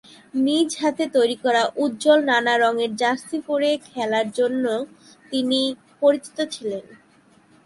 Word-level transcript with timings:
নিজ 0.45 0.69
হাতে 0.81 1.03
তৈরি 1.15 1.37
করা 1.43 1.63
উজ্জ্বল 1.83 2.19
নানা 2.29 2.53
রঙের 2.57 2.91
জার্সি 2.95 3.37
পরে 3.47 3.69
খেলার 3.87 4.27
জন্যও 4.39 4.81
তিনি 5.31 5.59
পরিচিত 6.01 6.37
ছিলেন। 6.53 6.85